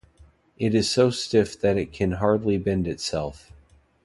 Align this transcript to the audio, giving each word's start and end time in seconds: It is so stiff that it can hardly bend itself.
It 0.57 0.73
is 0.73 0.89
so 0.89 1.11
stiff 1.11 1.59
that 1.61 1.77
it 1.77 1.93
can 1.93 2.13
hardly 2.13 2.57
bend 2.57 2.87
itself. 2.87 3.51